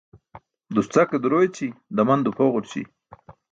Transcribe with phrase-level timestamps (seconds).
[0.77, 2.85] Duscake duro eći daman duphogurći